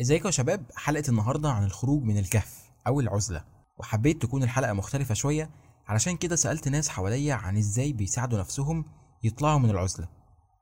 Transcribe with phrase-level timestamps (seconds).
[0.00, 3.44] إزيكم يا شباب؟ حلقة النهاردة عن الخروج من الكهف أو العزلة.
[3.78, 5.50] وحبيت تكون الحلقة مختلفة شوية
[5.88, 8.84] علشان كده سألت ناس حواليا عن إزاي بيساعدوا نفسهم
[9.22, 10.08] يطلعوا من العزلة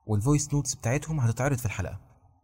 [0.07, 2.01] وال voice notes بتاعتهم هتتعرض في الحلقة.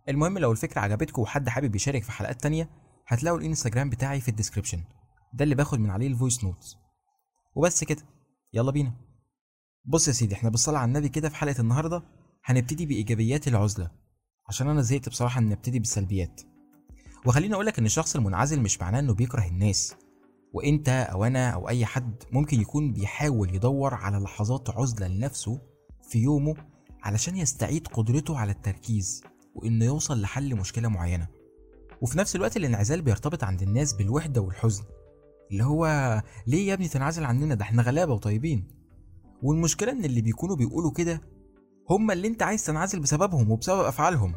[0.08, 2.70] المهم لو الفكرة عجبتكم وحد حابب يشارك في حلقات تانية
[3.06, 4.82] هتلاقوا الإنستجرام بتاعي في ال description.
[5.34, 6.76] ده اللي باخد من عليه ال voice notes
[7.54, 8.02] وبس كده.
[8.52, 8.92] يلا بينا.
[9.84, 12.02] بص يا سيدي إحنا بالصلاة على النبي كده في حلقة النهاردة
[12.44, 13.90] هنبتدي بإيجابيات العزلة.
[14.48, 16.40] عشان أنا زهقت بصراحة إن نبتدي بالسلبيات.
[17.26, 19.94] وخليني أقولك إن الشخص المنعزل مش معناه إنه بيكره الناس.
[20.52, 25.60] وإنت أو أنا أو أي حد ممكن يكون بيحاول يدور على لحظات عزلة لنفسه
[26.08, 26.54] في يومه
[27.02, 31.28] علشان يستعيد قدرته على التركيز وإنه يوصل لحل مشكلة معينة.
[32.00, 34.84] وفي نفس الوقت الانعزال بيرتبط عند الناس بالوحدة والحزن
[35.50, 35.86] اللي هو
[36.46, 38.68] ليه يا ابني تنعزل عننا؟ ده إحنا غلابة وطيبين.
[39.42, 41.20] والمشكلة إن اللي بيكونوا بيقولوا كده
[41.90, 44.34] هم اللي إنت عايز تنعزل بسببهم وبسبب أفعالهم.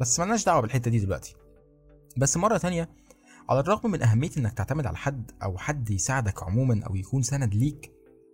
[0.00, 1.34] بس ملناش دعوة بالحتة دي دلوقتي.
[2.16, 2.88] بس مرة تانية
[3.48, 7.54] على الرغم من أهمية إنك تعتمد على حد أو حد يساعدك عموما أو يكون سند
[7.54, 7.92] ليك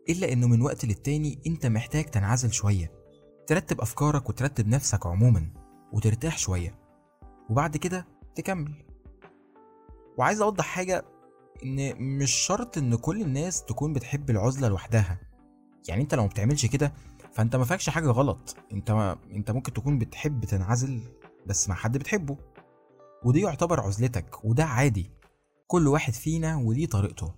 [0.08, 2.92] إلا إنه من وقت للتاني أنت محتاج تنعزل شوية
[3.46, 5.50] ترتب أفكارك وترتب نفسك عموما
[5.92, 6.78] وترتاح شوية
[7.50, 8.74] وبعد كده تكمل.
[10.18, 11.04] وعايز أوضح حاجة
[11.64, 15.18] إن مش شرط إن كل الناس تكون بتحب العزلة لوحدها.
[15.88, 16.92] يعني أنت لو بتعملش كده
[17.32, 18.56] فأنت ما حاجة غلط.
[18.72, 21.00] أنت ما أنت ممكن تكون بتحب تنعزل
[21.46, 22.36] بس مع حد بتحبه.
[23.24, 25.10] ودي يعتبر عزلتك وده عادي.
[25.66, 27.34] كل واحد فينا وليه طريقته.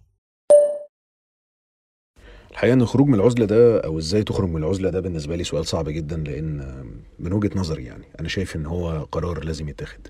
[2.50, 5.66] الحقيقة إن الخروج من العزلة ده أو إزاي تخرج من العزلة ده بالنسبة لي سؤال
[5.66, 6.84] صعب جدا لأن
[7.18, 10.08] من وجهة نظري يعني أنا شايف إن هو قرار لازم يتاخد.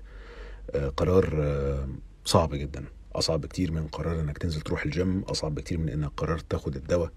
[0.75, 1.89] آه، قرار آه،
[2.25, 2.85] صعب جدا.
[3.15, 7.11] أصعب بكتير من قرار إنك تنزل تروح الجيم أصعب بكتير من إنك قررت تاخد الدواء.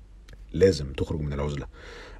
[0.55, 1.67] لازم تخرج من العزلة.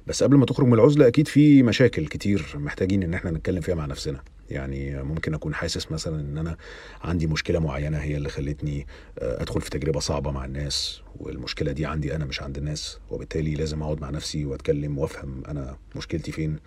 [0.07, 3.75] بس قبل ما تخرج من العزلة أكيد في مشاكل كتير محتاجين إن إحنا نتكلم فيها
[3.75, 4.23] مع نفسنا.
[4.49, 6.57] يعني ممكن أكون حاسس مثلا إن أنا
[7.03, 8.87] عندي مشكلة معينة هي اللي خلتني
[9.19, 13.55] آه، أدخل في تجربة صعبة مع الناس والمشكلة دي عندي أنا مش عند الناس وبالتالي
[13.55, 16.59] لازم أقعد مع نفسي وأتكلم وأفهم أنا مشكلتي فين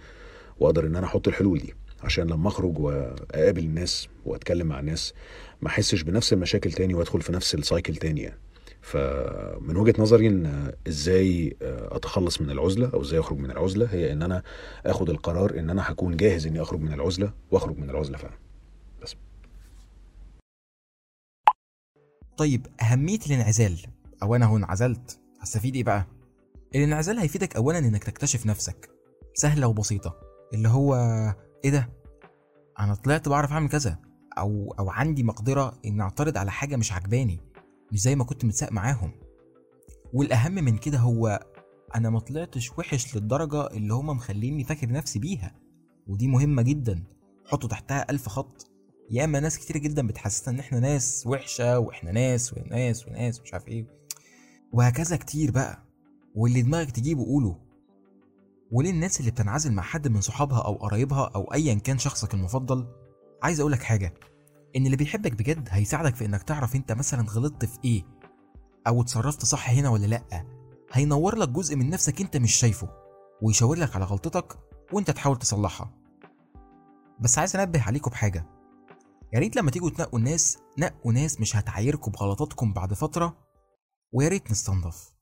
[0.60, 1.74] وأقدر إن أنا أحط الحلول دي.
[2.02, 5.14] عشان لما أخرج وأقابل الناس وأتكلم مع الناس
[5.62, 8.38] ما أحسش بنفس المشاكل تاني وأدخل في نفس السايكل تاني يعني.
[8.82, 14.22] فمن وجهة نظري إن إزاي أتخلص من العزلة أو إزاي أخرج من العزلة هي إن
[14.22, 14.42] أنا
[14.86, 18.38] آخد القرار إن أنا هكون جاهز إني أخرج من العزلة وأخرج من العزلة فعلا.
[19.02, 19.16] بس.
[22.36, 23.78] طيب أهمية الانعزال.
[24.22, 25.20] أو أنا هو انعزلت.
[25.40, 26.06] هستفيد إيه بقى؟
[26.74, 28.90] الانعزال هيفيدك أولا إنك تكتشف نفسك.
[29.34, 30.20] سهلة وبسيطة.
[30.54, 30.94] اللي هو
[31.64, 31.88] إيه ده؟
[32.80, 33.98] أنا طلعت بعرف أعمل كذا.
[34.38, 37.40] أو أو عندي مقدرة إن أعترض على حاجة مش عجباني
[37.92, 39.12] مش زي ما كنت متساق معاهم.
[40.12, 41.46] والأهم من كده هو
[41.94, 45.54] أنا ما طلعتش وحش للدرجة اللي هما مخليني فاكر نفسي بيها
[46.06, 47.04] ودي مهمة جدا.
[47.46, 48.70] حطوا تحتها ألف خط.
[49.10, 53.68] ياما ناس كتير جدا بتحسسنا إن إحنا ناس وحشة وإحنا ناس وناس وناس مش عارف
[53.68, 53.86] إيه.
[54.72, 55.84] وهكذا كتير بقى.
[56.34, 57.58] واللي دماغك تجيبه قوله.
[58.72, 62.86] وليه الناس اللي بتنعزل مع حد من صحابها أو قرايبها أو أيا كان شخصك المفضل؟
[63.42, 64.14] عايز أقولك حاجة.
[64.76, 68.04] إن اللي بيحبك بجد هيساعدك في إنك تعرف أنت مثلا غلطت في إيه
[68.86, 70.46] أو اتصرفت صح هنا ولا لأ.
[70.92, 72.88] هينور لك جزء من نفسك أنت مش شايفه
[73.42, 74.58] ويشاور لك على غلطتك
[74.92, 75.94] وأنت تحاول تصلحها.
[77.20, 78.46] بس عايز أنبه عليكم بحاجة.
[79.32, 83.36] يا ريت لما تيجوا تنقوا الناس نقوا ناس مش هتعايركم بغلطاتكم بعد فترة
[84.12, 85.12] ويا ريت نستنضف.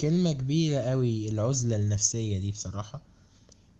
[0.00, 3.11] كلمة كبيرة قوي العزلة النفسية دي بصراحة.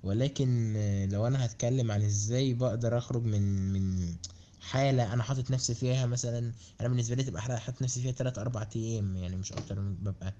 [0.02, 0.72] ولكن
[1.12, 4.14] لو أنا هتكلم عن إزاي بقدر أخرج من من
[4.60, 8.68] حالة أنا حاطط نفسي فيها مثلا أنا بالنسبة لي تبقى حاطط نفسي فيها تلات أربع
[8.76, 10.34] أيام يعني مش أكتر من- ببقى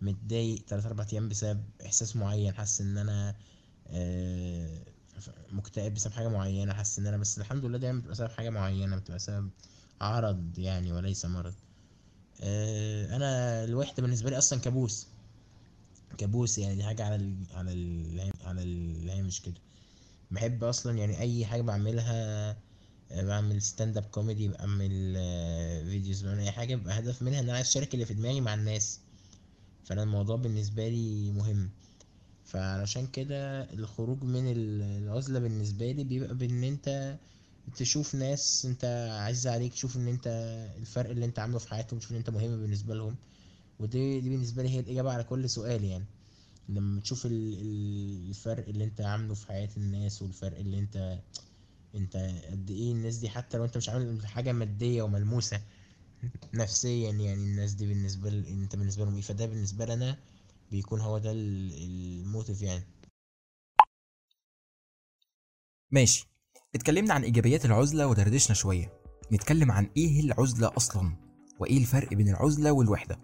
[0.00, 3.34] متضايق تلات أربع أيام بسبب إحساس معين حاسس إن أنا
[3.86, 4.84] آه،
[5.52, 8.96] مكتئب بسبب حاجة معينة حاسس إن أنا بس الحمد لله دايما بتبقى سبب حاجة معينة
[8.96, 9.50] بتبقى سبب
[10.00, 11.54] عرض يعني وليس مرض.
[12.40, 15.17] آه، أنا الوحدة بالنسبة لي أصلا كابوس.
[16.16, 19.54] كابوس يعني دي حاجة على ال على ال على الهامش كده.
[20.30, 22.50] بحب أصلا يعني أي حاجة بعملها
[23.10, 27.44] آه، بعمل stand up comedy بعمل آه، videos بعمل أي حاجة بيبقى هدف منها إن
[27.44, 29.00] أنا عايز أشارك اللي في دماغي مع الناس.
[29.84, 31.70] فأنا الموضوع بالنسبة لي مهم.
[32.44, 37.18] فعلشان كده الخروج من ال- العزلة بالنسبة لي بيبقى بإن أنت
[37.76, 38.84] تشوف ناس أنت
[39.20, 40.26] عايز عليك تشوف إن أنت
[40.78, 43.16] الفرق اللي أنت عامله في حياتهم تشوف إن أنت مهم بالنسبة لهم.
[43.80, 46.04] ودي دي بالنسبة لي هي الإجابة على كل سؤال يعني.
[46.68, 51.18] لما تشوف ال- ال- الفرق اللي أنت عامله في حياة الناس والفرق اللي أنت
[51.94, 52.16] أنت
[52.50, 55.60] قد إيه الناس دي حتى لو أنت مش عامل حاجة مادية وملموسة
[56.54, 58.46] نفسيا يعني الناس دي بالنسبة ل...
[58.46, 60.18] أنت بالنسبة لهم إيه؟ فده بالنسبة لنا
[60.70, 62.84] بيكون هو ده ال- الموتيف يعني.
[65.90, 66.26] ماشي.
[66.74, 68.92] اتكلمنا عن إيجابيات العزلة ودردشنا شوية.
[69.32, 71.16] نتكلم عن إيه العزلة أصلا؟
[71.60, 73.18] وإيه الفرق بين العزلة والوحدة؟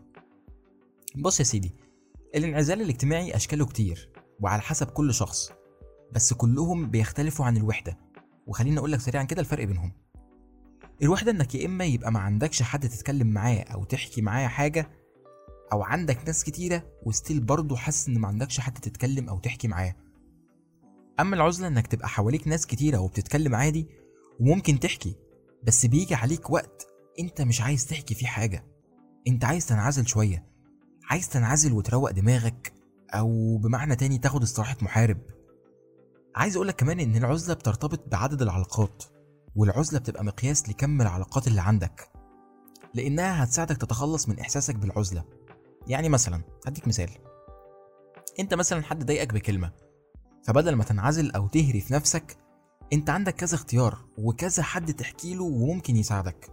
[1.17, 1.75] بص يا سيدي
[2.35, 5.53] الانعزال الاجتماعي أشكاله كتير وعلى حسب كل شخص
[6.13, 7.99] بس كلهم بيختلفوا عن الوحدة.
[8.47, 9.93] وخليني أقول لك سريعا كده الفرق بينهم.
[11.03, 14.91] الوحدة إنك يا إما يبقى ما عندكش حد تتكلم معاه أو تحكي معاه حاجة
[15.73, 19.95] أو عندك ناس كتيرة وستيل برضه حاسس إن ما عندكش حد تتكلم أو تحكي معاه.
[21.21, 23.89] أما العزلة إنك تبقى حواليك ناس كتيرة وبتتكلم عادي
[24.41, 25.17] وممكن تحكي
[25.63, 26.87] بس بيجي عليك وقت
[27.21, 28.65] أنت مش عايز تحكي فيه حاجة.
[29.29, 30.54] أنت عايز تنعزل شوية.
[31.11, 32.73] عايز تنعزل وتروق دماغك
[33.11, 35.19] أو بمعنى تاني تاخد استراحة محارب.
[36.37, 39.05] عايز أقولك كمان إن العزلة بترتبط بعدد العلاقات
[39.57, 42.11] والعزلة بتبقى مقياس لكم العلاقات اللي عندك
[42.95, 45.25] لإنها هتساعدك تتخلص من إحساسك بالعزلة.
[45.87, 47.11] يعني مثلا هديك مثال.
[48.41, 49.73] أنت مثلا حد ضايقك بكلمة
[50.47, 52.37] فبدل ما تنعزل أو تهري في نفسك
[52.93, 56.51] أنت عندك كذا اختيار وكذا حد تحكي له وممكن يساعدك.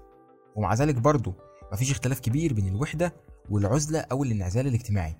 [0.55, 1.33] ومع ذلك برضه
[1.73, 3.13] مفيش اختلاف كبير بين الوحدة
[3.49, 5.15] والعزلة أو الانعزال الاجتماعي.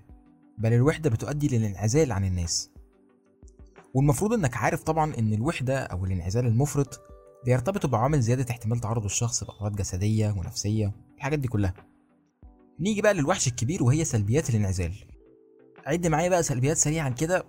[0.58, 2.70] بل الوحدة بتؤدي للانعزال عن الناس.
[3.94, 7.00] والمفروض إنك عارف طبعا إن الوحدة أو الانعزال المفرط
[7.44, 11.74] بيرتبطوا بعوامل زيادة احتمال تعرض الشخص لامراض جسدية ونفسية الحاجات دي كلها.
[12.80, 14.92] نيجي بقى للوحش الكبير وهي سلبيات الانعزال.
[15.86, 17.44] عد معايا بقى سلبيات سريعا كده.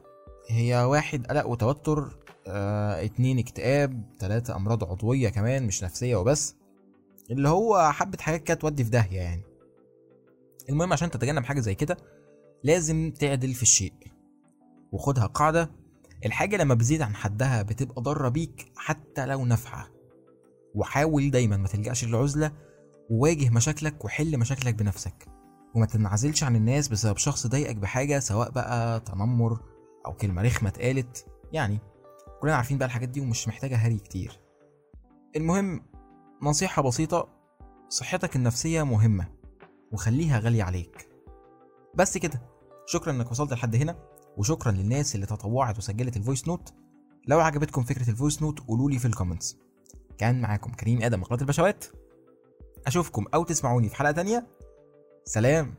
[0.50, 6.56] هي واحد قلق وتوتر آه، اتنين اكتئاب تلاتة أمراض عضوية كمان مش نفسية وبس.
[7.32, 9.42] اللي هو حبة حاجات كده تودي في داهية يعني.
[10.70, 11.98] المهم عشان تتجنب حاجة زي كده
[12.64, 13.94] لازم تعدل في الشيء
[14.92, 15.72] وخدها قاعدة.
[16.26, 19.88] الحاجة لما بتزيد عن حدها بتبقى ضارة بيك حتى لو نافعة.
[20.76, 22.52] وحاول دايما ما تلجأش للعزلة
[23.10, 25.28] وواجه مشاكلك وحل مشاكلك بنفسك.
[25.76, 29.60] وما تنعزلش عن الناس بسبب شخص ضايقك بحاجة سواء بقى تنمر
[30.06, 31.26] أو كلمة رخمة اتقالت.
[31.52, 31.80] يعني
[32.42, 34.40] كلنا عارفين بقى الحاجات دي ومش محتاجة هري كتير.
[35.36, 35.86] المهم
[36.42, 37.28] نصيحة بسيطة
[37.90, 39.28] صحتك النفسية مهمة.
[39.94, 41.10] وخليها غالية عليك.
[41.96, 42.42] بس كده.
[42.86, 43.96] شكرا إنك وصلت لحد هنا
[44.38, 46.74] وشكرا للناس اللي تطوعت وسجلت ال voice note
[47.28, 49.58] لو عجبتكم فكرة ال voice note قولوا لي في ال comments
[50.18, 51.86] كان معاكم كريم آدم مقالة البشوات.
[52.88, 54.48] أشوفكم أو تسمعوني في حلقة تانية.
[55.26, 55.76] سلام.